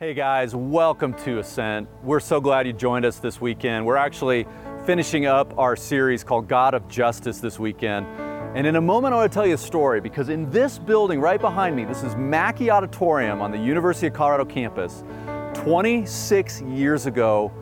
[0.00, 1.88] Hey guys, welcome to Ascent.
[2.04, 3.84] We're so glad you joined us this weekend.
[3.84, 4.46] We're actually
[4.86, 8.06] finishing up our series called God of Justice this weekend.
[8.56, 11.20] And in a moment, I want to tell you a story because in this building
[11.20, 15.02] right behind me, this is Macky Auditorium on the University of Colorado campus.
[15.54, 17.52] 26 years ago,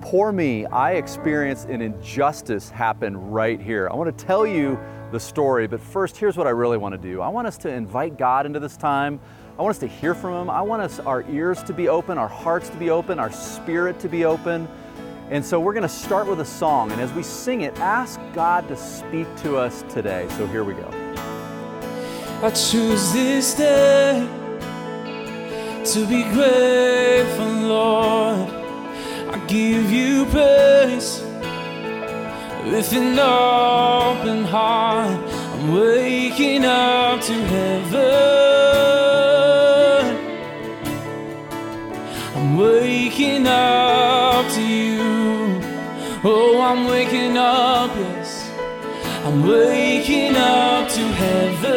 [0.00, 3.88] poor me, I experienced an injustice happen right here.
[3.90, 4.78] I want to tell you
[5.10, 7.20] the story, but first, here's what I really want to do.
[7.20, 9.18] I want us to invite God into this time.
[9.60, 10.48] I want us to hear from Him.
[10.48, 14.00] I want us, our ears to be open, our hearts to be open, our spirit
[14.00, 14.66] to be open.
[15.28, 16.90] And so we're going to start with a song.
[16.92, 20.26] And as we sing it, ask God to speak to us today.
[20.38, 20.88] So here we go.
[22.42, 24.26] I choose this day
[25.92, 28.48] to be grateful, Lord.
[29.28, 31.20] I give you praise
[32.64, 35.20] with an open heart.
[35.30, 39.09] I'm waking up to heaven.
[42.60, 44.98] Waking up to you.
[46.22, 48.50] Oh, I'm waking up, yes.
[49.24, 51.70] I'm waking up to heaven.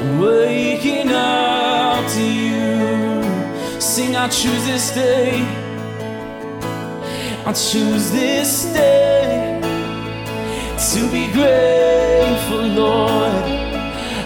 [0.00, 3.80] I'm waking up to you.
[3.80, 5.32] Sing, I choose this day.
[7.46, 9.60] I choose this day
[10.92, 13.44] to be grateful, Lord.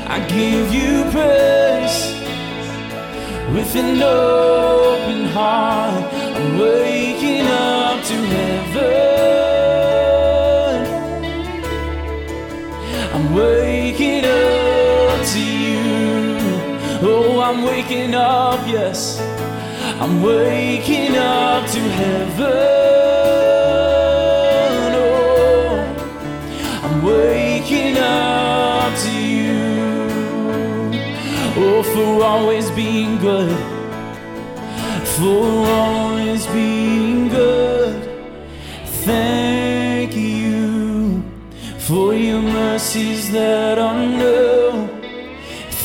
[0.06, 1.73] I give you praise
[3.54, 6.12] with an open heart.
[6.36, 8.94] I'm waking up to heaven.
[13.14, 15.82] I'm waking up to you.
[17.02, 19.20] Oh, I'm waking up, yes.
[20.00, 22.50] I'm waking up to heaven.
[24.96, 25.78] Oh,
[26.82, 28.43] I'm waking up
[31.94, 33.56] for always being good.
[35.16, 35.46] For
[35.80, 38.02] always being good.
[39.06, 41.22] Thank you
[41.78, 44.88] for your mercies that are new.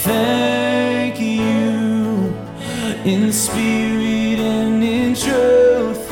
[0.03, 2.34] Thank you
[3.06, 6.03] in spirit and in truth.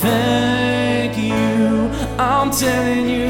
[0.00, 1.90] Thank you.
[2.20, 3.27] I'm telling you,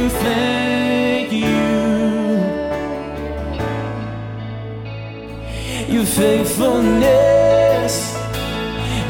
[6.18, 7.94] faithfulness,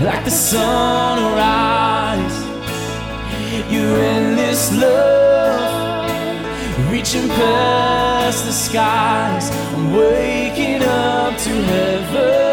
[0.03, 2.37] like the sunrise.
[3.73, 6.45] Your endless love,
[6.93, 9.51] reaching past the skies.
[9.75, 12.49] I'm waking up to heaven.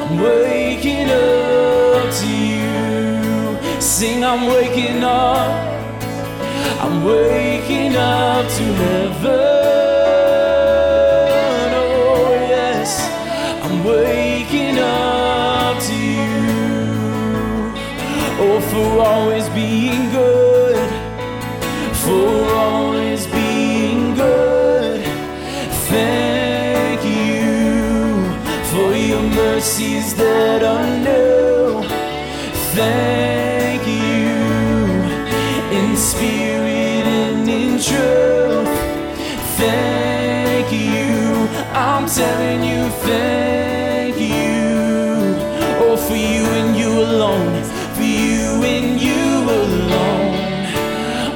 [0.00, 3.80] I'm waking up to you.
[3.80, 5.68] Sing, I'm waking up.
[6.84, 9.59] I'm waking up to heaven.
[30.20, 31.82] That are new.
[32.76, 34.36] Thank you
[35.78, 38.70] in spirit and in truth.
[39.62, 41.08] Thank you.
[41.72, 44.60] I'm telling you, thank you.
[45.84, 47.54] Oh, for you and you alone.
[47.96, 49.24] For you and you
[49.62, 50.34] alone.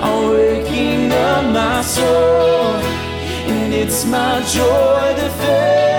[0.04, 2.76] I'm waking up my soul.
[3.54, 5.93] And it's my joy to thank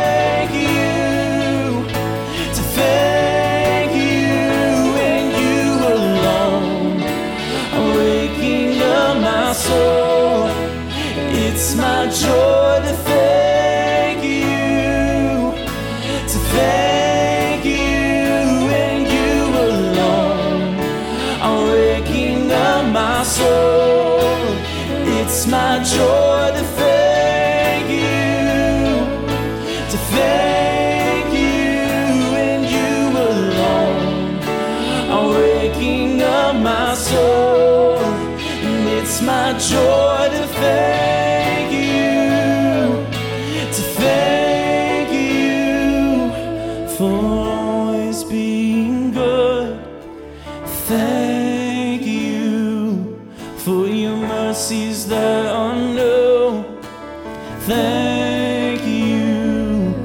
[57.67, 59.95] Thank you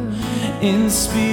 [0.62, 1.29] in spirit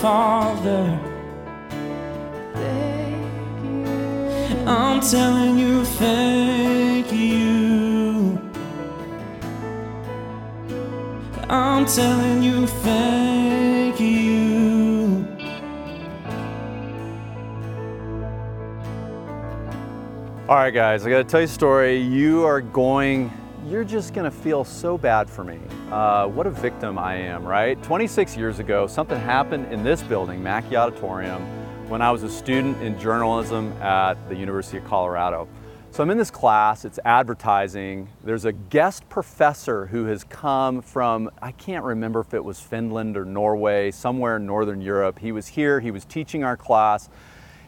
[0.00, 0.98] Father.
[4.66, 8.40] I'm telling you, thank you.
[11.50, 15.26] I'm telling you, thank you.
[20.48, 21.98] All right, guys, I got to tell you a story.
[21.98, 23.30] You are going,
[23.66, 25.58] you're just to feel so bad for me.
[25.90, 27.80] Uh, what a victim I am, right?
[27.82, 31.42] 26 years ago, something happened in this building, Macky Auditorium,
[31.88, 35.46] when I was a student in journalism at the University of Colorado.
[35.90, 38.08] So I'm in this class, it's advertising.
[38.22, 43.16] There's a guest professor who has come from, I can't remember if it was Finland
[43.16, 45.18] or Norway, somewhere in Northern Europe.
[45.18, 47.08] He was here, he was teaching our class.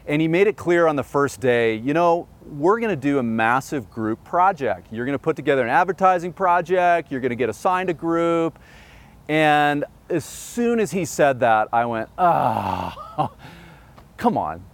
[0.06, 3.18] And he made it clear on the first day, you know, we're going to do
[3.18, 4.88] a massive group project.
[4.90, 8.58] You're going to put together an advertising project, you're going to get assigned a group.
[9.28, 13.30] And as soon as he said that, I went, ah,
[14.16, 14.64] come on.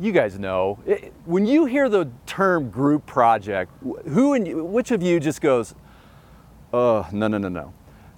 [0.00, 0.78] You guys know.
[0.86, 3.70] It- when you hear the term group project,
[4.08, 5.74] who and which of you just goes,
[6.72, 7.74] oh, no, no, no, no.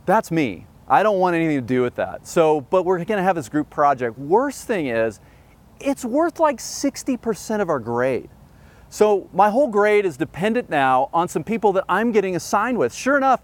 [0.06, 0.66] That's me.
[0.88, 2.26] I don't want anything to do with that.
[2.26, 4.18] So, but we're going to have this group project.
[4.18, 5.20] Worst thing is,
[5.80, 8.30] it's worth like 60% of our grade.
[8.88, 12.92] So my whole grade is dependent now on some people that I'm getting assigned with.
[12.92, 13.40] Sure enough,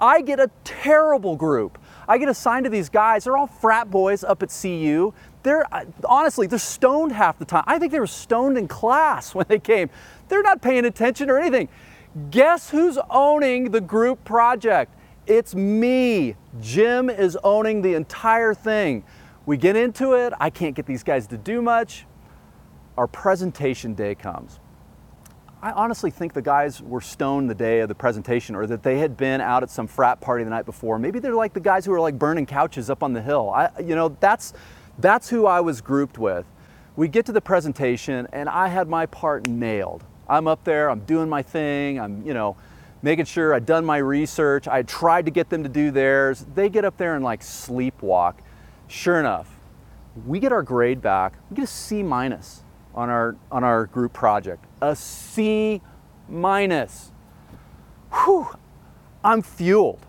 [0.00, 1.78] I get a terrible group.
[2.08, 3.24] I get assigned to these guys.
[3.24, 5.12] They're all frat boys up at CU.
[5.42, 7.64] They're uh, honestly, they're stoned half the time.
[7.66, 9.90] I think they were stoned in class when they came.
[10.28, 11.68] They're not paying attention or anything.
[12.30, 14.92] Guess who's owning the group project?
[15.26, 16.36] It's me.
[16.60, 19.04] Jim is owning the entire thing.
[19.46, 20.32] We get into it.
[20.40, 22.04] I can't get these guys to do much.
[22.98, 24.58] Our presentation day comes.
[25.62, 28.98] I honestly think the guys were stoned the day of the presentation or that they
[28.98, 30.98] had been out at some frat party the night before.
[30.98, 33.50] Maybe they're like the guys who are like burning couches up on the hill.
[33.50, 34.52] I, you know, that's,
[34.98, 36.44] that's who I was grouped with.
[36.96, 40.02] We get to the presentation and I had my part nailed.
[40.28, 42.56] I'm up there, I'm doing my thing, I'm, you know,
[43.02, 44.66] making sure I'd done my research.
[44.66, 46.44] I tried to get them to do theirs.
[46.54, 48.34] They get up there and like sleepwalk.
[48.88, 49.58] Sure enough,
[50.26, 51.34] we get our grade back.
[51.50, 52.62] We get a C minus
[52.94, 54.64] on our on our group project.
[54.80, 55.82] A C
[56.28, 57.12] minus.
[58.12, 58.48] Whew.
[59.24, 60.06] I'm fueled.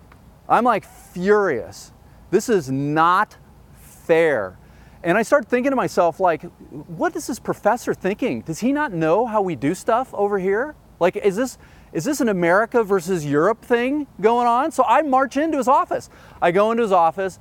[0.47, 1.91] I'm like furious.
[2.29, 3.37] This is not
[3.81, 4.57] fair.
[5.03, 8.41] And I start thinking to myself, like, what is this professor thinking?
[8.41, 10.75] Does he not know how we do stuff over here?
[10.99, 11.57] Like, is this
[11.93, 14.71] is this an America versus Europe thing going on?
[14.71, 16.09] So I march into his office.
[16.41, 17.39] I go into his office,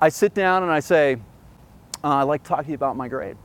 [0.00, 1.16] I sit down and I say,
[2.04, 3.36] uh, I'd like to talk to you about my grade.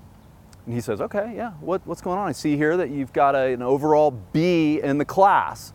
[0.66, 2.28] And he says, okay, yeah, what, what's going on?
[2.28, 5.74] I see here that you've got a, an overall B in the class.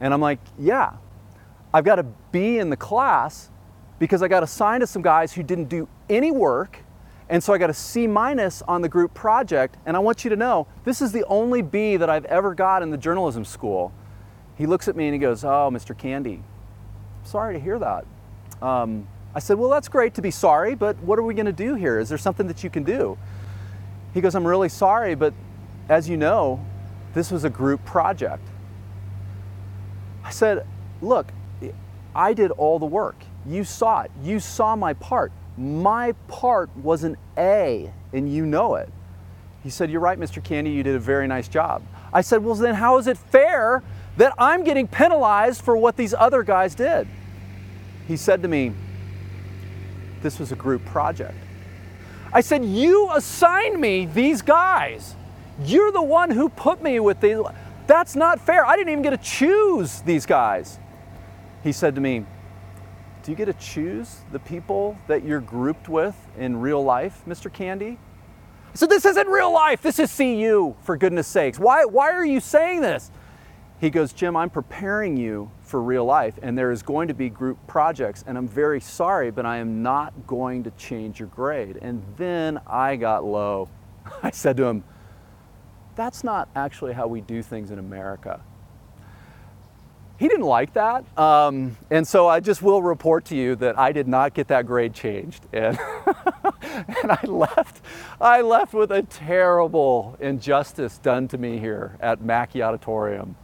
[0.00, 0.94] And I'm like, yeah,
[1.72, 3.50] I've got a B in the class
[3.98, 6.78] because I got assigned to some guys who didn't do any work.
[7.28, 9.76] And so I got a C minus on the group project.
[9.84, 12.82] And I want you to know, this is the only B that I've ever got
[12.82, 13.92] in the journalism school.
[14.56, 15.96] He looks at me and he goes, oh, Mr.
[15.96, 16.42] Candy,
[17.24, 18.06] sorry to hear that.
[18.62, 21.52] Um, I said, well, that's great to be sorry, but what are we going to
[21.52, 21.98] do here?
[21.98, 23.18] Is there something that you can do?
[24.14, 25.34] He goes, I'm really sorry, but
[25.90, 26.64] as you know,
[27.12, 28.42] this was a group project.
[30.24, 30.66] I said,
[31.02, 31.30] Look,
[32.14, 33.16] I did all the work.
[33.44, 34.10] You saw it.
[34.22, 35.32] You saw my part.
[35.58, 38.88] My part was an A, and you know it.
[39.62, 40.42] He said, You're right, Mr.
[40.42, 41.82] Candy, you did a very nice job.
[42.10, 43.82] I said, Well, then how is it fair
[44.16, 47.06] that I'm getting penalized for what these other guys did?
[48.08, 48.72] He said to me,
[50.22, 51.36] This was a group project.
[52.32, 55.14] I said, You assigned me these guys.
[55.64, 57.38] You're the one who put me with these.
[57.86, 58.66] That's not fair.
[58.66, 60.78] I didn't even get to choose these guys.
[61.62, 62.24] He said to me,
[63.22, 67.52] Do you get to choose the people that you're grouped with in real life, Mr.
[67.52, 67.98] Candy?
[68.72, 69.80] I said, This isn't real life.
[69.80, 71.58] This is CU, for goodness sakes.
[71.58, 73.10] Why, why are you saying this?
[73.78, 77.28] He goes, Jim, I'm preparing you for real life, and there is going to be
[77.28, 81.78] group projects, and I'm very sorry, but I am not going to change your grade.
[81.82, 83.68] And then I got low.
[84.22, 84.82] I said to him,
[85.94, 88.40] That's not actually how we do things in America.
[90.18, 93.92] He didn't like that, um, and so I just will report to you that I
[93.92, 95.44] did not get that grade changed.
[95.52, 95.78] And
[96.62, 97.82] and I left,
[98.18, 103.36] I left with a terrible injustice done to me here at Macky Auditorium.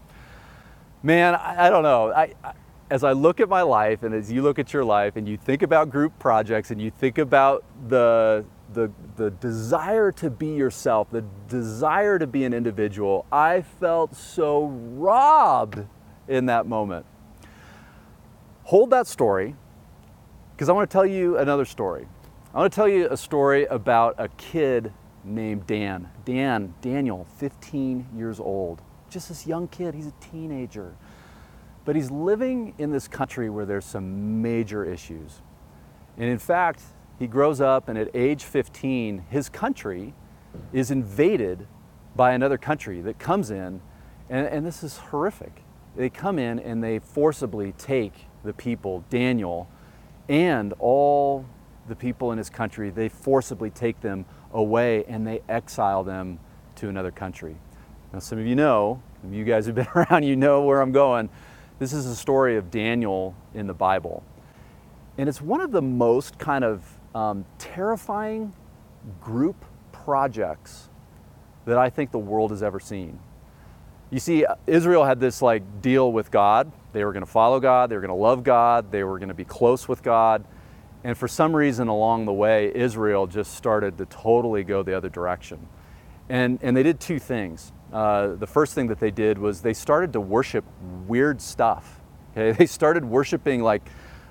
[1.02, 2.12] Man, I, I don't know.
[2.12, 2.52] I, I,
[2.90, 5.37] as I look at my life and as you look at your life and you
[5.37, 8.44] think about group projects and you think about the,
[8.75, 14.66] the, the desire to be yourself, the desire to be an individual, I felt so
[14.66, 15.87] robbed
[16.28, 17.06] in that moment.
[18.64, 19.56] Hold that story
[20.54, 22.06] because I want to tell you another story.
[22.54, 24.92] I want to tell you a story about a kid
[25.25, 26.09] named Dan.
[26.25, 28.82] Dan, Daniel, 15 years old.
[29.12, 30.95] Just this young kid, he's a teenager.
[31.85, 35.42] But he's living in this country where there's some major issues.
[36.16, 36.81] And in fact,
[37.19, 40.14] he grows up and at age 15, his country
[40.73, 41.66] is invaded
[42.16, 43.83] by another country that comes in,
[44.31, 45.62] and, and this is horrific.
[45.95, 48.14] They come in and they forcibly take
[48.45, 49.69] the people, Daniel,
[50.31, 51.45] and all
[51.87, 56.38] the people in his country, they forcibly take them away and they exile them
[56.76, 57.57] to another country.
[58.12, 61.31] Now, some of you know, you guys have been around, you know where I'm going.
[61.78, 64.23] This is a story of Daniel in the Bible.
[65.16, 68.52] And it's one of the most kind of um, terrifying
[69.21, 70.88] group projects
[71.64, 73.19] that I think the world has ever seen.
[74.11, 76.71] You see, Israel had this like deal with God.
[76.92, 79.28] They were going to follow God, they were going to love God, they were going
[79.28, 80.45] to be close with God.
[81.04, 85.09] And for some reason along the way, Israel just started to totally go the other
[85.09, 85.66] direction.
[86.28, 87.73] And, and they did two things.
[87.92, 90.64] Uh, the first thing that they did was they started to worship
[91.06, 92.00] weird stuff.
[92.32, 92.52] Okay?
[92.58, 93.82] They started worshiping like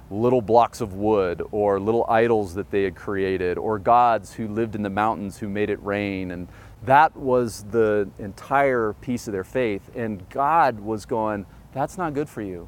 [0.10, 4.76] little blocks of wood or little idols that they had created or gods who lived
[4.76, 6.32] in the mountains who made it rain.
[6.32, 6.48] And
[6.84, 9.90] that was the entire piece of their faith.
[9.96, 12.68] And God was going, that's not good for you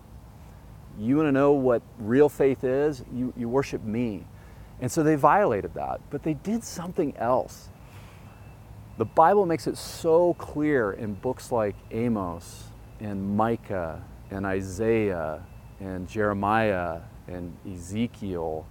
[1.00, 3.04] you want to know what real faith is?
[3.14, 4.26] You, you worship me.
[4.80, 6.02] And so they violated that.
[6.10, 7.70] But they did something else.
[8.96, 12.66] The Bible makes it so clear in books like Amos
[13.00, 15.44] and Micah and Isaiah
[15.80, 18.68] and Jeremiah and Ezekiel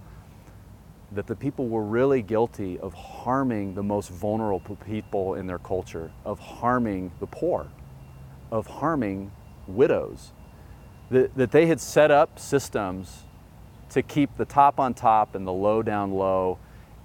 [1.11, 6.09] that the people were really guilty of harming the most vulnerable people in their culture,
[6.23, 7.67] of harming the poor,
[8.49, 9.29] of harming
[9.67, 10.31] widows,
[11.09, 13.23] that, that they had set up systems
[13.89, 16.57] to keep the top on top and the low down low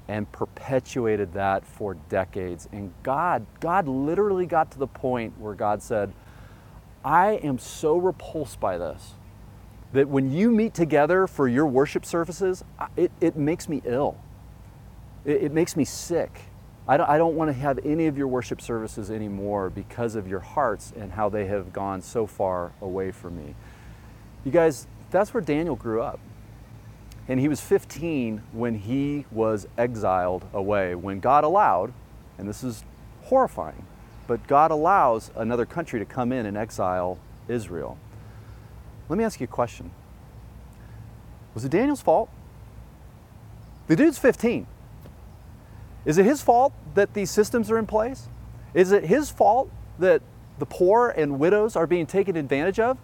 [0.08, 2.68] and perpetuated that for decades.
[2.72, 6.12] And God, God literally got to the point where God said,
[7.04, 9.14] I am so repulsed by this
[9.92, 12.64] that when you meet together for your worship services,
[12.96, 14.18] it, it makes me ill.
[15.24, 16.40] It, it makes me sick.
[16.86, 20.26] I don't, I don't want to have any of your worship services anymore because of
[20.26, 23.54] your hearts and how they have gone so far away from me.
[24.44, 26.18] You guys, that's where Daniel grew up.
[27.28, 31.92] And he was 15 when he was exiled away, when God allowed,
[32.38, 32.84] and this is
[33.24, 33.84] horrifying,
[34.26, 37.98] but God allows another country to come in and exile Israel.
[39.08, 39.90] Let me ask you a question
[41.54, 42.30] Was it Daniel's fault?
[43.88, 44.66] The dude's 15.
[46.04, 48.28] Is it his fault that these systems are in place?
[48.72, 50.22] Is it his fault that
[50.58, 52.98] the poor and widows are being taken advantage of?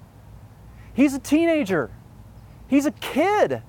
[0.95, 1.91] He's a teenager,
[2.69, 3.63] he's a kid.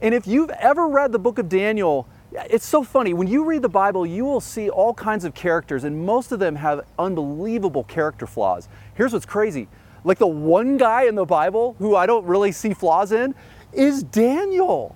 [0.00, 3.14] And if you've ever read the book of Daniel, it's so funny.
[3.14, 6.38] When you read the Bible, you will see all kinds of characters, and most of
[6.38, 8.68] them have unbelievable character flaws.
[8.94, 9.68] Here's what's crazy
[10.04, 13.34] like the one guy in the Bible who I don't really see flaws in
[13.72, 14.94] is Daniel.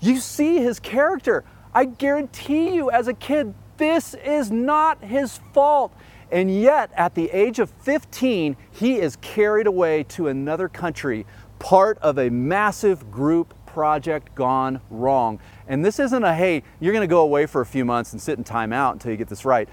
[0.00, 1.44] You see his character.
[1.72, 5.94] I guarantee you, as a kid, this is not his fault.
[6.32, 11.24] And yet, at the age of 15, he is carried away to another country,
[11.60, 15.38] part of a massive group project gone wrong.
[15.66, 18.20] And this isn't a, hey, you're going to go away for a few months and
[18.20, 19.68] sit in timeout until you get this right.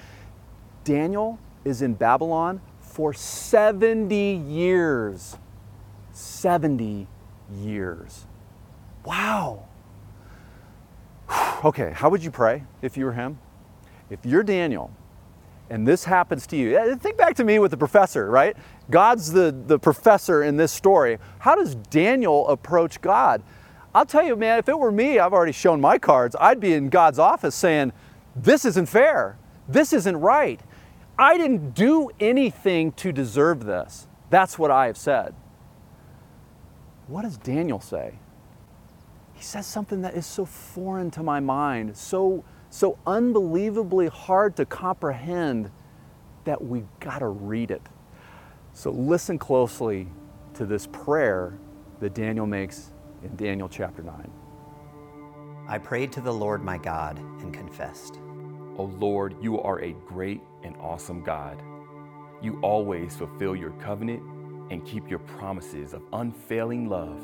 [0.84, 4.16] Daniel is in Babylon for 70
[4.48, 5.38] years.
[6.12, 7.08] 70
[7.52, 8.26] years.
[9.06, 9.68] Wow.
[11.64, 13.40] Okay, how would you pray if you were him?
[14.12, 14.92] If you're Daniel,
[15.70, 16.96] and this happens to you.
[16.98, 18.56] Think back to me with the professor, right?
[18.92, 21.18] God's the, the professor in this story.
[21.40, 23.42] How does Daniel approach God?
[23.96, 26.74] I'll tell you, man, if it were me, I've already shown my cards, I'd be
[26.74, 27.94] in God's office saying,
[28.36, 29.38] This isn't fair.
[29.70, 30.60] This isn't right.
[31.18, 34.08] I didn't do anything to deserve this.
[34.30, 35.34] That's what I have said.
[37.08, 38.16] What does Daniel say?
[39.34, 44.66] He says something that is so foreign to my mind, so so unbelievably hard to
[44.66, 45.72] comprehend
[46.44, 47.82] that we've got to read it.
[48.74, 50.10] So listen closely
[50.56, 51.58] to this prayer
[52.02, 52.92] that Daniel makes
[53.26, 54.32] in Daniel chapter 9.
[55.68, 58.20] I prayed to the Lord my God and confessed.
[58.78, 61.62] O Lord, you are a great and awesome God.
[62.42, 64.22] You always fulfill your covenant
[64.72, 67.20] and keep your promises of unfailing love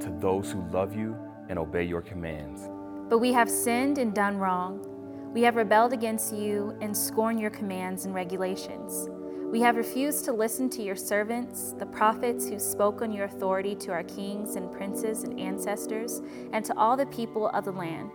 [0.00, 1.16] to those who love you
[1.48, 2.62] and obey your commands.
[3.08, 4.84] But we have sinned and done wrong.
[5.32, 9.08] We have rebelled against you and scorned your commands and regulations.
[9.54, 13.76] We have refused to listen to your servants, the prophets who spoke on your authority
[13.76, 18.10] to our kings and princes and ancestors, and to all the people of the land.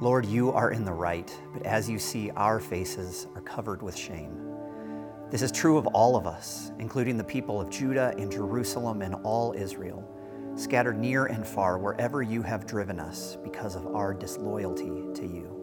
[0.00, 3.96] Lord, you are in the right, but as you see, our faces are covered with
[3.96, 4.44] shame.
[5.30, 9.14] This is true of all of us, including the people of Judah and Jerusalem and
[9.22, 10.04] all Israel,
[10.56, 15.56] scattered near and far wherever you have driven us because of our disloyalty to you.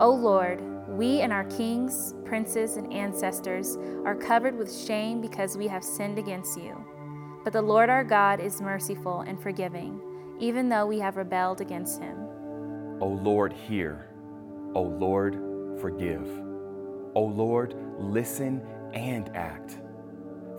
[0.00, 5.68] O Lord, we and our kings, princes, and ancestors are covered with shame because we
[5.68, 6.82] have sinned against you.
[7.44, 10.00] But the Lord our God is merciful and forgiving,
[10.40, 12.16] even though we have rebelled against him.
[13.00, 14.08] O Lord, hear.
[14.74, 15.34] O Lord,
[15.80, 16.26] forgive.
[17.14, 18.62] O Lord, listen
[18.94, 19.78] and act.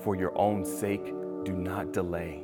[0.03, 1.05] For your own sake,
[1.43, 2.43] do not delay.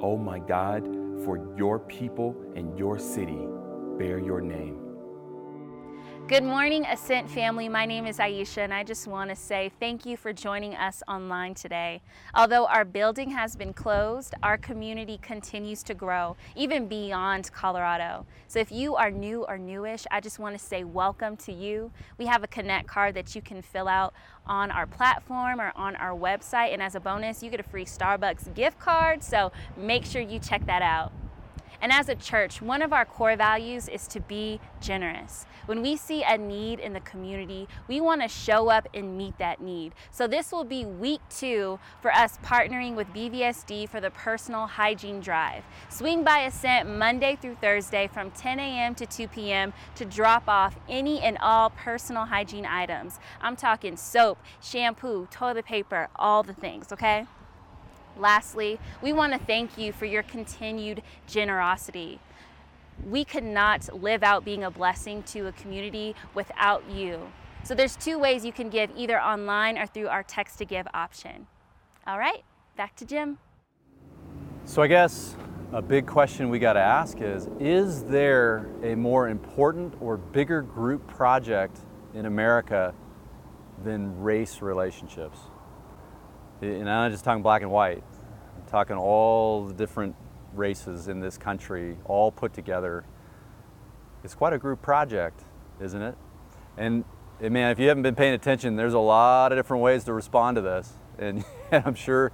[0.00, 0.84] O my God,
[1.24, 3.46] for your people and your city
[3.98, 4.89] bear your name.
[6.30, 7.68] Good morning, Ascent family.
[7.68, 11.02] My name is Aisha, and I just want to say thank you for joining us
[11.08, 12.02] online today.
[12.36, 18.26] Although our building has been closed, our community continues to grow, even beyond Colorado.
[18.46, 21.90] So if you are new or newish, I just want to say welcome to you.
[22.16, 24.14] We have a Connect card that you can fill out
[24.46, 27.84] on our platform or on our website, and as a bonus, you get a free
[27.84, 29.24] Starbucks gift card.
[29.24, 31.10] So make sure you check that out.
[31.80, 35.46] And as a church, one of our core values is to be generous.
[35.66, 39.38] When we see a need in the community, we want to show up and meet
[39.38, 39.94] that need.
[40.10, 45.20] So this will be week two for us partnering with BVSD for the personal hygiene
[45.20, 45.64] drive.
[45.88, 48.94] Swing by Ascent Monday through Thursday from 10 a.m.
[48.96, 49.72] to 2 p.m.
[49.94, 53.18] to drop off any and all personal hygiene items.
[53.40, 57.26] I'm talking soap, shampoo, toilet paper, all the things, okay?
[58.20, 62.20] Lastly, we want to thank you for your continued generosity.
[63.08, 67.32] We could not live out being a blessing to a community without you.
[67.64, 70.86] So there's two ways you can give either online or through our text to give
[70.92, 71.46] option.
[72.06, 72.44] All right,
[72.76, 73.38] back to Jim.
[74.66, 75.34] So I guess
[75.72, 80.60] a big question we got to ask is Is there a more important or bigger
[80.60, 81.78] group project
[82.12, 82.92] in America
[83.82, 85.38] than race relationships?
[86.60, 88.02] And I'm not just talking black and white,
[88.70, 90.14] talking all the different
[90.54, 93.04] races in this country all put together.
[94.22, 95.42] It's quite a group project,
[95.80, 96.16] isn't it?
[96.76, 97.04] And,
[97.40, 100.12] and man, if you haven't been paying attention, there's a lot of different ways to
[100.12, 100.92] respond to this.
[101.18, 102.30] And, and I'm sure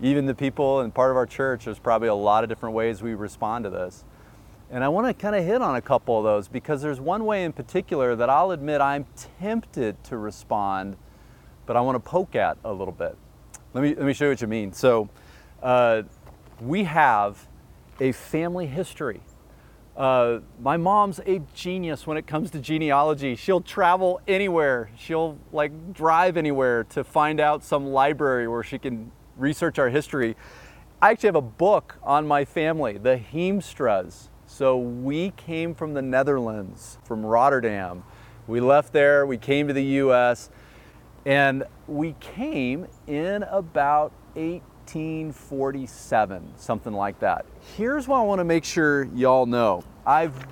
[0.00, 3.00] even the people and part of our church, there's probably a lot of different ways
[3.00, 4.04] we respond to this.
[4.70, 7.24] And I want to kind of hit on a couple of those because there's one
[7.24, 9.06] way in particular that I'll admit I'm
[9.38, 10.96] tempted to respond,
[11.64, 13.16] but I want to poke at a little bit.
[13.72, 14.72] Let me, let me show you what you mean.
[14.72, 15.08] So,
[15.66, 16.04] uh,
[16.60, 17.48] we have
[17.98, 19.20] a family history.
[19.96, 23.34] Uh, my mom's a genius when it comes to genealogy.
[23.34, 24.90] She'll travel anywhere.
[24.96, 30.36] She'll like drive anywhere to find out some library where she can research our history.
[31.02, 34.28] I actually have a book on my family, the Heemstras.
[34.46, 38.04] So we came from the Netherlands, from Rotterdam.
[38.46, 40.48] We left there, we came to the US,
[41.24, 44.12] and we came in about
[44.86, 47.44] 1847, something like that.
[47.76, 49.82] Here's what I want to make sure y'all know.
[50.06, 50.46] I've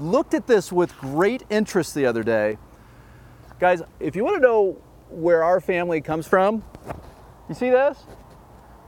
[0.00, 2.58] looked at this with great interest the other day.
[3.60, 6.64] Guys, if you want to know where our family comes from,
[7.48, 7.98] you see this?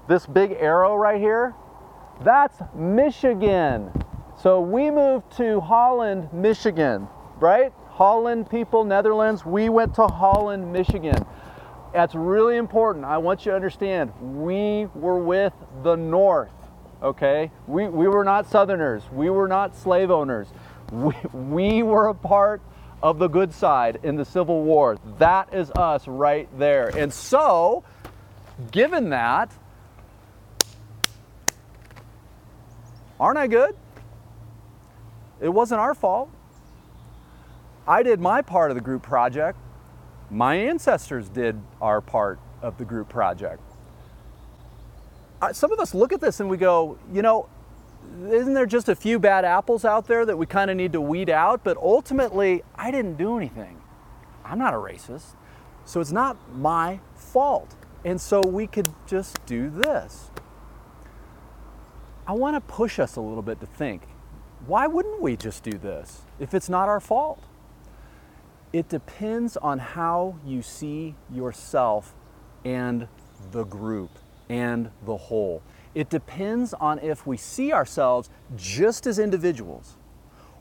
[0.09, 1.55] This big arrow right here?
[2.25, 3.93] That's Michigan.
[4.43, 7.07] So we moved to Holland, Michigan,
[7.39, 7.73] right?
[7.91, 11.25] Holland people, Netherlands, we went to Holland, Michigan.
[11.93, 13.05] That's really important.
[13.05, 16.53] I want you to understand we were with the North,
[17.03, 17.51] okay?
[17.67, 20.49] We, we were not Southerners, we were not slave owners.
[20.93, 22.61] We, we were a part
[23.03, 24.99] of the good side in the Civil War.
[25.19, 26.89] That is us right there.
[26.97, 27.85] And so,
[28.71, 29.53] given that,
[33.19, 33.77] aren't I good?
[35.41, 36.31] It wasn't our fault.
[37.87, 39.59] I did my part of the group project.
[40.31, 43.61] My ancestors did our part of the group project.
[45.53, 47.49] Some of us look at this and we go, you know,
[48.29, 51.01] isn't there just a few bad apples out there that we kind of need to
[51.01, 51.65] weed out?
[51.65, 53.81] But ultimately, I didn't do anything.
[54.45, 55.35] I'm not a racist.
[55.85, 57.75] So it's not my fault.
[58.05, 60.31] And so we could just do this.
[62.27, 64.03] I want to push us a little bit to think
[64.67, 67.43] why wouldn't we just do this if it's not our fault?
[68.73, 72.15] It depends on how you see yourself
[72.65, 73.09] and
[73.51, 74.11] the group
[74.49, 75.63] and the whole.
[75.95, 79.97] It depends on if we see ourselves just as individuals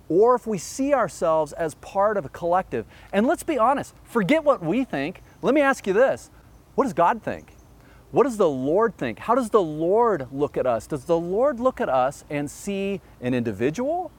[0.08, 2.86] or if we see ourselves as part of a collective.
[3.14, 5.22] And let's be honest, forget what we think.
[5.44, 6.32] Let me ask you this
[6.74, 7.54] what does God think?
[8.12, 9.20] What does the Lord think?
[9.20, 10.88] How does the Lord look at us?
[10.88, 14.12] Does the Lord look at us and see an individual?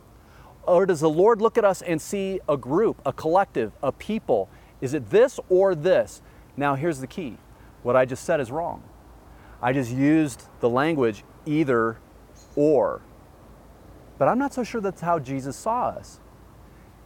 [0.64, 4.49] Or does the Lord look at us and see a group, a collective, a people?
[4.81, 6.23] Is it this or this?
[6.57, 7.38] Now, here's the key
[7.83, 8.83] what I just said is wrong.
[9.62, 11.99] I just used the language either
[12.57, 13.03] or.
[14.18, 16.20] But I'm not so sure that's how Jesus saw us.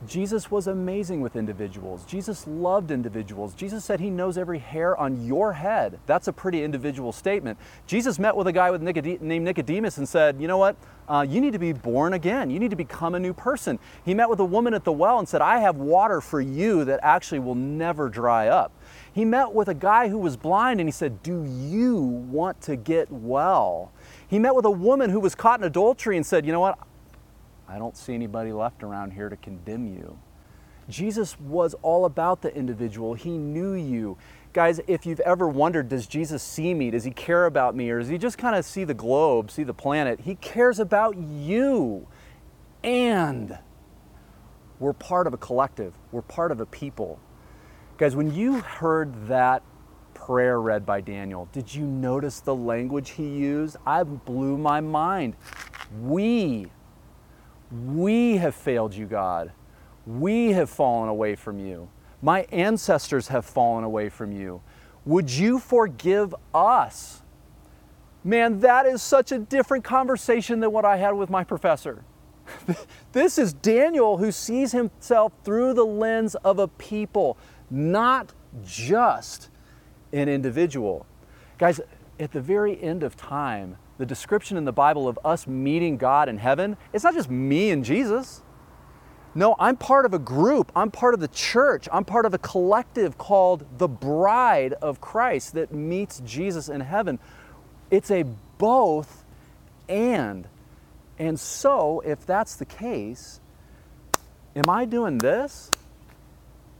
[0.06, 2.04] Jesus was amazing with individuals.
[2.04, 3.54] Jesus loved individuals.
[3.54, 5.98] Jesus said he knows every hair on your head.
[6.06, 7.58] That's a pretty individual statement.
[7.86, 10.76] Jesus met with a guy with named Nicodemus and said, You know what?
[11.08, 12.50] Uh, you need to be born again.
[12.50, 13.78] You need to become a new person.
[14.04, 16.84] He met with a woman at the well and said, I have water for you
[16.84, 18.72] that actually will never dry up.
[19.12, 22.76] He met with a guy who was blind and he said, Do you want to
[22.76, 23.92] get well?
[24.26, 26.78] He met with a woman who was caught in adultery and said, You know what?
[27.68, 30.18] I don't see anybody left around here to condemn you.
[30.88, 33.14] Jesus was all about the individual.
[33.14, 34.18] He knew you.
[34.52, 36.90] Guys, if you've ever wondered, does Jesus see me?
[36.90, 37.90] Does he care about me?
[37.90, 40.20] Or does he just kind of see the globe, see the planet?
[40.20, 42.06] He cares about you.
[42.82, 43.58] And
[44.78, 47.18] we're part of a collective, we're part of a people.
[47.96, 49.62] Guys, when you heard that
[50.12, 53.76] prayer read by Daniel, did you notice the language he used?
[53.86, 55.36] I blew my mind.
[56.02, 56.70] We
[57.70, 59.52] we have failed you, God.
[60.06, 61.88] We have fallen away from you.
[62.22, 64.62] My ancestors have fallen away from you.
[65.04, 67.22] Would you forgive us?
[68.22, 72.04] Man, that is such a different conversation than what I had with my professor.
[73.12, 77.36] this is Daniel who sees himself through the lens of a people,
[77.70, 78.32] not
[78.64, 79.50] just
[80.12, 81.06] an individual.
[81.58, 81.80] Guys,
[82.18, 86.28] at the very end of time, the description in the Bible of us meeting God
[86.28, 88.42] in heaven, it's not just me and Jesus.
[89.34, 90.70] No, I'm part of a group.
[90.76, 91.88] I'm part of the church.
[91.92, 97.18] I'm part of a collective called the bride of Christ that meets Jesus in heaven.
[97.90, 98.24] It's a
[98.58, 99.24] both
[99.88, 100.46] and.
[101.18, 103.40] And so, if that's the case,
[104.54, 105.70] am I doing this?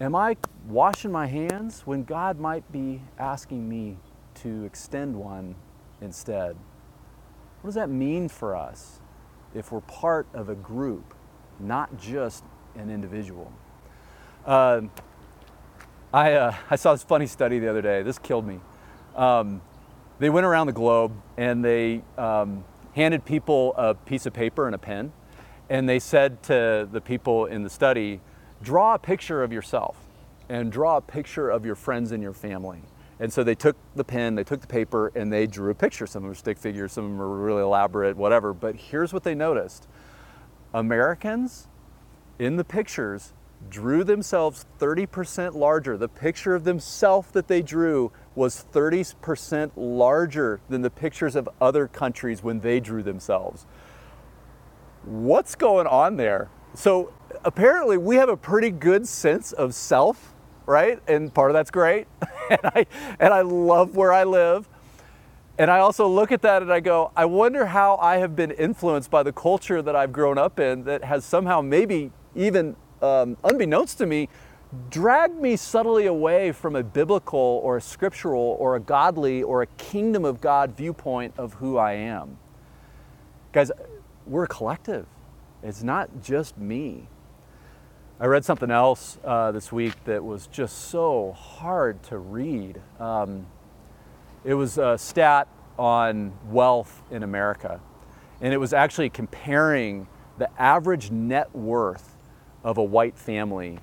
[0.01, 0.37] Am I
[0.69, 3.97] washing my hands when God might be asking me
[4.37, 5.55] to extend one
[6.01, 6.57] instead?
[7.65, 9.01] What does that mean for us
[9.55, 11.15] if we're part of a group,
[11.59, 13.51] not just an individual?
[14.45, 14.83] Uh,
[16.13, 18.03] I, uh, I saw this funny study the other day.
[18.03, 18.61] This killed me.
[19.17, 19.63] Um,
[20.19, 24.75] they went around the globe and they um, handed people a piece of paper and
[24.75, 25.15] a pen,
[25.71, 28.21] and they said to the people in the study,
[28.63, 29.97] draw a picture of yourself
[30.51, 32.83] and draw a picture of your friends and your family.
[33.21, 36.07] And so they took the pen, they took the paper, and they drew a picture.
[36.07, 38.53] Some of them were stick figures, some of them were really elaborate, whatever.
[38.53, 39.87] But here's what they noticed
[40.73, 41.69] Americans
[42.39, 43.33] in the pictures
[43.71, 45.97] drew themselves 30% larger.
[45.97, 51.87] The picture of themselves that they drew was 30% larger than the pictures of other
[51.87, 53.65] countries when they drew themselves.
[55.05, 56.51] What's going on there?
[56.75, 57.13] So
[57.45, 60.34] apparently, we have a pretty good sense of self
[60.67, 61.01] right?
[61.09, 62.07] And part of that's great.
[62.51, 62.87] and I
[63.19, 64.69] and I love where I live.
[65.57, 68.51] And I also look at that and I go, I wonder how I have been
[68.51, 73.37] influenced by the culture that I've grown up in that has somehow, maybe even um,
[73.45, 74.29] unbeknownst to me,
[74.91, 79.67] dragged me subtly away from a biblical or a scriptural or a godly or a
[79.67, 82.39] kingdom of God viewpoint of who I am.
[83.53, 83.71] Guys,
[84.27, 85.07] we're a collective.
[85.63, 87.07] It's not just me.
[88.25, 92.81] I read something else uh, this week that was just so hard to read.
[92.99, 93.45] Um,
[94.45, 95.47] it was a stat
[95.79, 97.83] on wealth in America,
[98.41, 100.07] and it was actually comparing
[100.39, 102.17] the average net worth
[102.63, 103.79] of a white family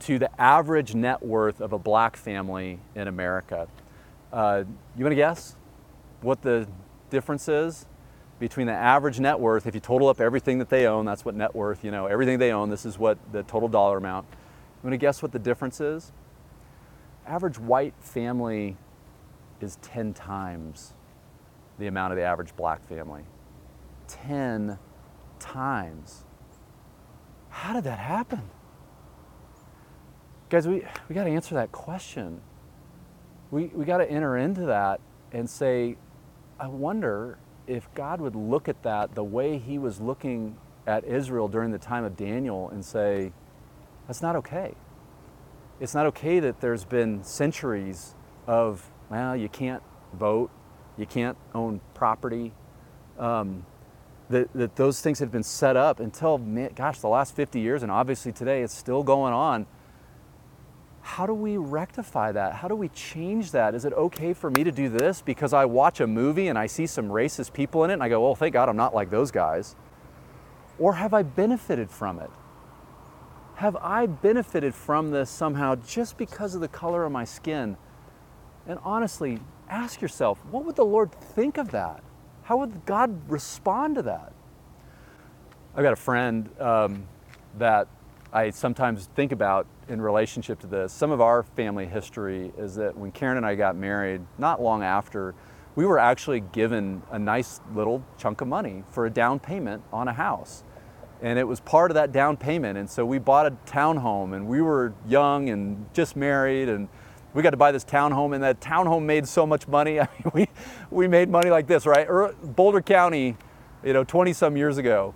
[0.00, 3.66] to the average net worth of a black family in America.
[4.30, 4.64] Uh,
[4.94, 5.56] you want to guess
[6.20, 6.68] what the
[7.08, 7.86] difference is?
[8.40, 11.34] Between the average net worth, if you total up everything that they own, that's what
[11.36, 14.26] net worth, you know, everything they own, this is what the total dollar amount.
[14.30, 16.10] You want to guess what the difference is?
[17.26, 18.78] Average white family
[19.60, 20.94] is 10 times
[21.78, 23.24] the amount of the average black family.
[24.08, 24.78] 10
[25.38, 26.24] times.
[27.50, 28.42] How did that happen?
[30.48, 32.40] Guys, we, we got to answer that question.
[33.50, 35.00] We, we got to enter into that
[35.30, 35.96] and say,
[36.58, 37.38] I wonder
[37.70, 40.56] if God would look at that the way He was looking
[40.86, 43.32] at Israel during the time of Daniel and say,
[44.06, 44.74] that's not okay.
[45.78, 48.14] It's not okay that there's been centuries
[48.46, 50.50] of, well, you can't vote,
[50.96, 52.52] you can't own property.
[53.18, 53.64] Um,
[54.30, 56.38] that, that those things have been set up until,
[56.74, 59.66] gosh, the last 50 years, and obviously today it's still going on.
[61.02, 62.54] How do we rectify that?
[62.54, 63.74] How do we change that?
[63.74, 66.66] Is it okay for me to do this because I watch a movie and I
[66.66, 69.10] see some racist people in it and I go, well, thank God I'm not like
[69.10, 69.76] those guys?
[70.78, 72.30] Or have I benefited from it?
[73.56, 77.76] Have I benefited from this somehow just because of the color of my skin?
[78.66, 82.02] And honestly, ask yourself, what would the Lord think of that?
[82.42, 84.32] How would God respond to that?
[85.74, 87.04] I've got a friend um,
[87.58, 87.88] that
[88.32, 90.92] I sometimes think about in relationship to this.
[90.92, 94.84] Some of our family history is that when Karen and I got married, not long
[94.84, 95.34] after,
[95.74, 100.06] we were actually given a nice little chunk of money for a down payment on
[100.06, 100.62] a house.
[101.20, 102.78] And it was part of that down payment.
[102.78, 106.88] And so we bought a townhome and we were young and just married and
[107.34, 110.00] we got to buy this townhome, and that townhome made so much money.
[110.00, 110.48] I mean, we,
[110.90, 112.06] we made money like this, right?
[112.08, 113.36] Er, Boulder County,
[113.84, 115.14] you know, 20 some years ago.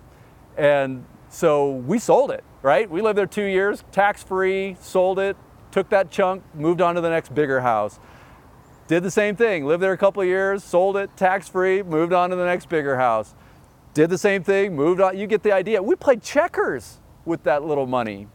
[0.57, 2.89] And so we sold it, right?
[2.89, 5.37] We lived there two years, tax free, sold it,
[5.69, 7.99] took that chunk, moved on to the next bigger house.
[8.87, 12.31] Did the same thing, lived there a couple years, sold it, tax free, moved on
[12.31, 13.35] to the next bigger house.
[13.93, 15.15] Did the same thing, moved on.
[15.15, 15.83] You get the idea.
[15.83, 18.29] We played checkers with that little money.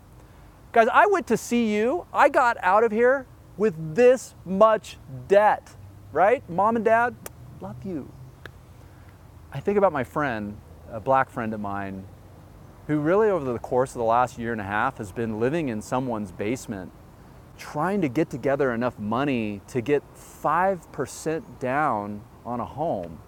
[0.71, 2.07] Guys, I went to CU.
[2.12, 5.75] I got out of here with this much debt,
[6.12, 6.49] right?
[6.49, 7.16] Mom and dad,
[7.61, 8.09] love you.
[9.53, 10.57] I think about my friend,
[10.88, 12.05] a black friend of mine,
[12.90, 15.68] who really over the course of the last year and a half has been living
[15.68, 16.90] in someone's basement,
[17.57, 23.20] trying to get together enough money to get 5% down on a home.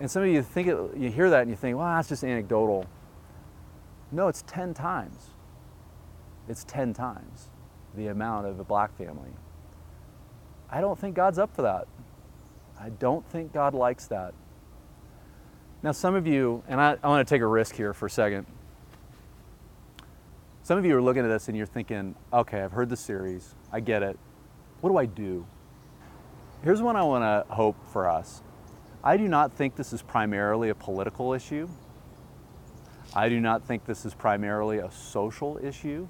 [0.00, 2.24] And some of you think it, you hear that and you think, well, that's just
[2.24, 2.86] anecdotal.
[4.10, 5.32] No, it's 10 times.
[6.48, 7.50] It's 10 times
[7.94, 9.32] the amount of a black family.
[10.70, 11.86] I don't think God's up for that.
[12.80, 14.32] I don't think God likes that.
[15.82, 18.10] Now, some of you, and I, I want to take a risk here for a
[18.10, 18.46] second.
[20.62, 23.54] Some of you are looking at this and you're thinking, okay, I've heard the series,
[23.70, 24.18] I get it.
[24.80, 25.46] What do I do?
[26.62, 28.42] Here's what I want to hope for us.
[29.04, 31.68] I do not think this is primarily a political issue.
[33.14, 36.08] I do not think this is primarily a social issue.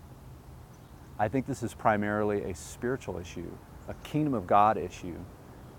[1.18, 3.50] I think this is primarily a spiritual issue,
[3.88, 5.16] a kingdom of God issue,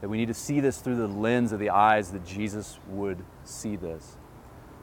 [0.02, 3.24] that we need to see this through the lens of the eyes that Jesus would
[3.44, 4.18] see this.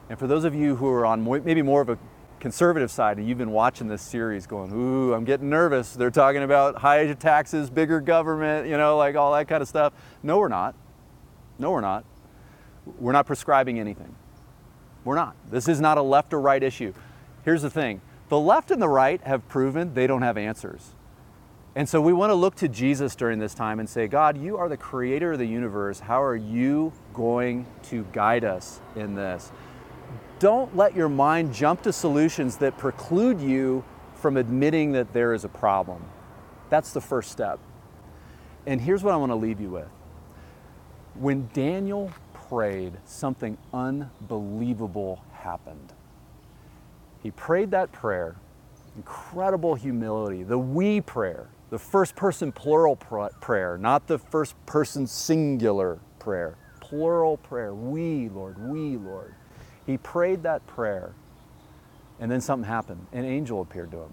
[0.08, 1.98] And for those of you who are on maybe more of a
[2.40, 5.94] conservative side and you've been watching this series going, ooh, I'm getting nervous.
[5.94, 9.94] They're talking about higher taxes, bigger government, you know, like all that kind of stuff.
[10.22, 10.74] No, we're not.
[11.58, 12.04] No, we're not.
[12.98, 14.14] We're not prescribing anything.
[15.04, 15.36] We're not.
[15.50, 16.92] This is not a left or right issue.
[17.44, 20.94] Here's the thing the left and the right have proven they don't have answers.
[21.76, 24.56] And so we want to look to Jesus during this time and say, God, you
[24.56, 25.98] are the creator of the universe.
[25.98, 29.50] How are you going to guide us in this?
[30.38, 33.84] Don't let your mind jump to solutions that preclude you
[34.14, 36.04] from admitting that there is a problem.
[36.70, 37.58] That's the first step.
[38.66, 39.88] And here's what I want to leave you with.
[41.14, 42.12] When Daniel
[42.48, 45.92] prayed, something unbelievable happened.
[47.22, 48.36] He prayed that prayer,
[48.96, 55.98] incredible humility, the we prayer, the first person plural prayer, not the first person singular
[56.20, 57.74] prayer, plural prayer.
[57.74, 59.34] We, Lord, we, Lord.
[59.84, 61.16] He prayed that prayer,
[62.20, 63.08] and then something happened.
[63.12, 64.12] An angel appeared to him.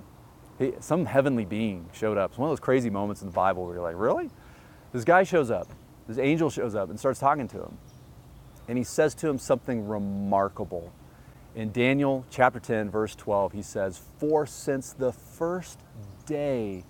[0.57, 2.31] He, some heavenly being showed up.
[2.31, 4.31] It's one of those crazy moments in the Bible where you're like, really?
[4.91, 5.67] This guy shows up,
[6.07, 7.77] this angel shows up and starts talking to him.
[8.69, 10.91] And he says to him something remarkable.
[11.53, 15.77] In Daniel chapter 10, verse 12, he says, For since the first
[16.25, 16.85] day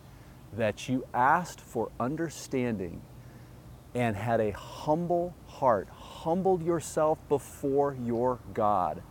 [0.54, 3.02] that you asked for understanding
[3.94, 9.02] and had a humble heart, humbled yourself before your God,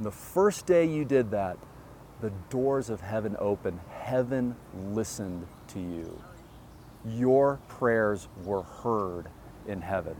[0.00, 1.56] the first day you did that,
[2.20, 3.80] the doors of heaven opened.
[3.90, 4.56] Heaven
[4.90, 6.22] listened to you.
[7.04, 9.28] Your prayers were heard
[9.66, 10.16] in heaven.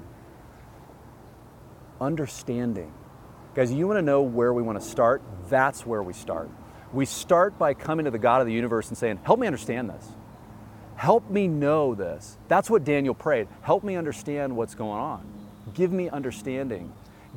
[2.00, 2.92] Understanding
[3.54, 5.20] Guys, you want to know where we want to start?
[5.50, 6.48] That's where we start.
[6.90, 9.90] We start by coming to the God of the universe and saying, Help me understand
[9.90, 10.08] this.
[11.02, 12.38] Help me know this.
[12.46, 13.48] That's what Daniel prayed.
[13.62, 15.26] Help me understand what's going on.
[15.74, 16.92] Give me understanding.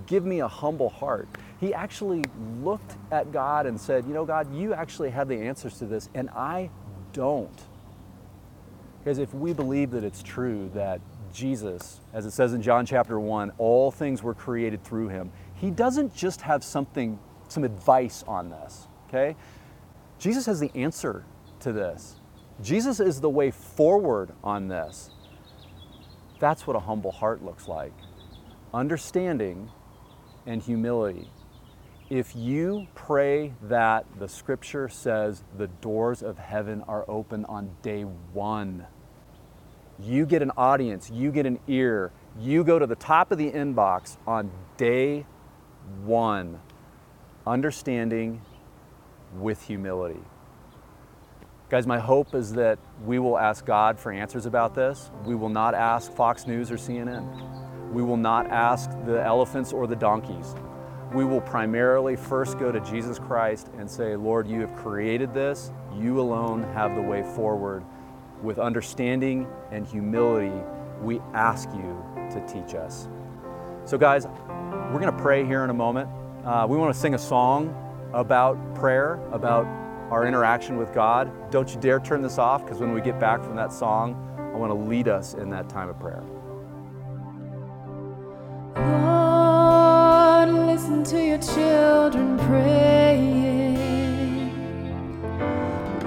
[0.05, 1.27] Give me a humble heart.
[1.59, 2.21] He actually
[2.61, 6.09] looked at God and said, You know, God, you actually have the answers to this,
[6.13, 6.69] and I
[7.11, 7.59] don't.
[8.99, 11.01] Because if we believe that it's true that
[11.33, 15.71] Jesus, as it says in John chapter 1, all things were created through him, he
[15.71, 19.35] doesn't just have something some advice on this, okay?
[20.19, 21.25] Jesus has the answer
[21.61, 22.17] to this.
[22.61, 25.09] Jesus is the way forward on this.
[26.39, 27.93] That's what a humble heart looks like
[28.73, 29.69] understanding
[30.45, 31.29] and humility.
[32.09, 38.03] If you pray that the scripture says the doors of heaven are open on day
[38.03, 38.85] one,
[39.97, 43.49] you get an audience, you get an ear, you go to the top of the
[43.49, 45.25] inbox on day
[46.03, 46.59] one,
[47.47, 48.41] understanding
[49.39, 50.19] with humility.
[51.67, 55.09] Guys, my hope is that we will ask God for answers about this.
[55.25, 57.91] We will not ask Fox News or CNN.
[57.91, 60.53] We will not ask the elephants or the donkeys.
[61.11, 65.71] We will primarily first go to Jesus Christ and say, Lord, you have created this.
[65.97, 67.83] You alone have the way forward.
[68.43, 70.53] With understanding and humility,
[71.01, 71.99] we ask you
[72.31, 73.07] to teach us.
[73.85, 76.09] So, guys, we're going to pray here in a moment.
[76.45, 77.73] Uh, we want to sing a song
[78.13, 79.65] about prayer, about
[80.15, 81.29] our interaction with God.
[81.51, 84.15] Don't you dare turn this off because when we get back from that song,
[84.53, 86.23] I want to lead us in that time of prayer.
[88.77, 93.35] Lord, listen to your children praying.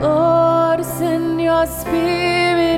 [0.00, 2.77] Lord, send your spirit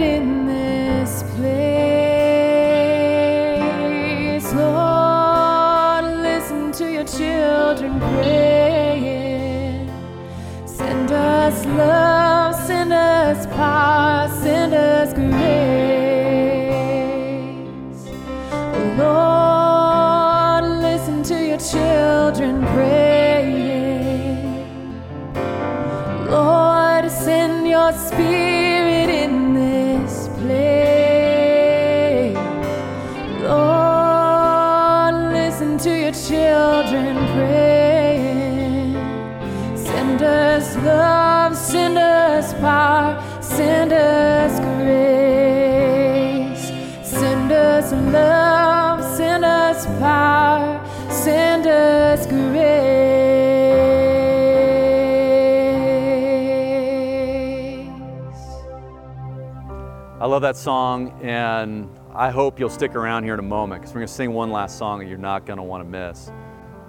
[60.51, 64.09] that song, and I hope you'll stick around here in a moment because we're going
[64.09, 66.33] to sing one last song that you're not going to want to miss.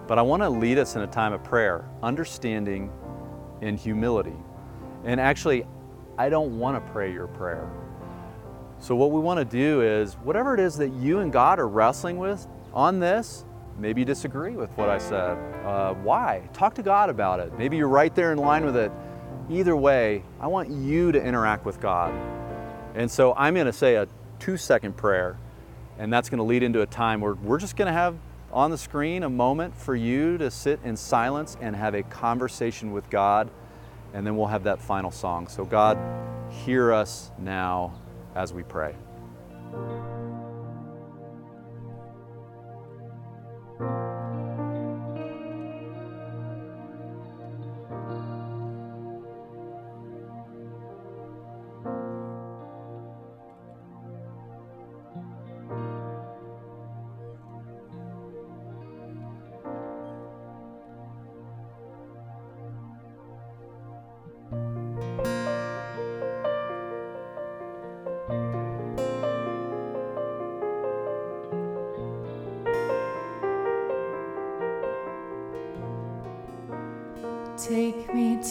[0.08, 2.92] But I want to lead us in a time of prayer, understanding
[3.62, 4.34] and humility.
[5.04, 5.68] And actually,
[6.18, 7.70] I don't want to pray your prayer.
[8.80, 11.68] So, what we want to do is whatever it is that you and God are
[11.68, 13.46] wrestling with on this,
[13.78, 15.38] maybe you disagree with what I said.
[15.64, 16.50] Uh, why?
[16.52, 17.56] Talk to God about it.
[17.60, 18.92] Maybe you're right there in line with it.
[19.52, 22.41] Either way, I want you to interact with God.
[22.96, 24.08] And so I'm going to say a
[24.40, 25.38] two second prayer,
[25.98, 28.16] and that's going to lead into a time where we're just going to have
[28.52, 32.92] on the screen a moment for you to sit in silence and have a conversation
[32.92, 33.50] with God,
[34.14, 35.48] and then we'll have that final song.
[35.48, 35.98] So, God,
[36.66, 37.94] hear us now
[38.36, 38.96] as we pray.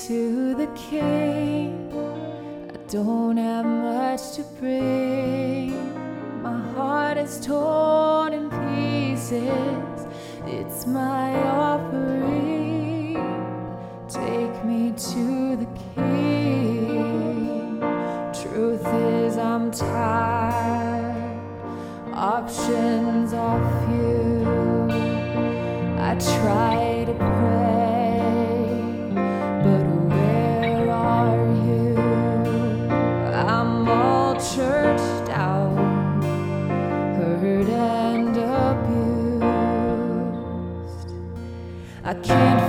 [0.06, 1.92] To the king.
[2.72, 5.72] I don't have much to bring.
[6.42, 10.06] My heart is torn in pieces.
[10.46, 13.14] It's my offering.
[14.09, 17.80] Take me to the king.
[18.32, 21.14] Truth is, I'm tired.
[22.14, 24.46] Options are few.
[26.01, 26.80] I try
[42.23, 42.59] can't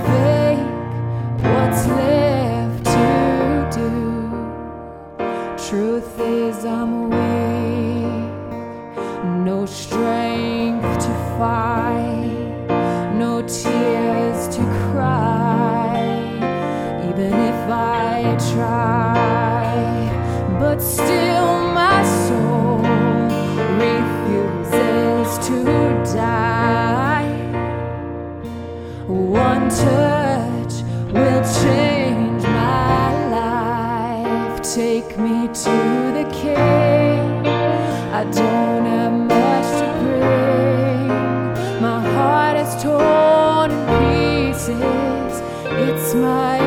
[35.54, 35.70] to
[36.14, 37.46] the king.
[37.46, 41.08] I don't have much to bring.
[41.82, 45.42] My heart is torn in pieces.
[45.84, 46.61] It's my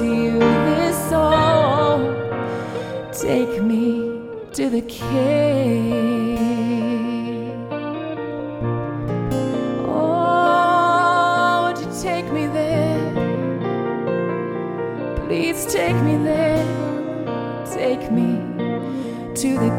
[0.00, 2.00] to you this song.
[3.12, 4.18] Take me
[4.54, 6.38] to the King.
[9.86, 12.98] Oh, would you take me there?
[15.26, 16.64] Please take me there.
[17.66, 18.30] Take me
[19.34, 19.69] to the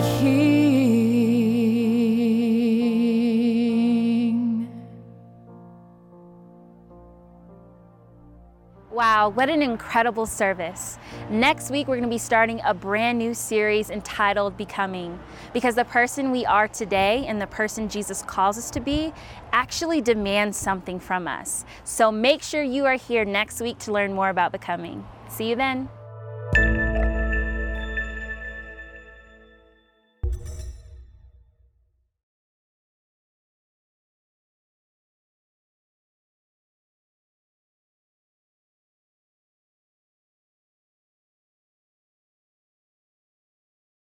[9.21, 10.97] Wow, what an incredible service.
[11.29, 15.19] Next week, we're going to be starting a brand new series entitled Becoming,
[15.53, 19.13] because the person we are today and the person Jesus calls us to be
[19.51, 21.65] actually demands something from us.
[21.83, 25.05] So make sure you are here next week to learn more about becoming.
[25.29, 25.87] See you then.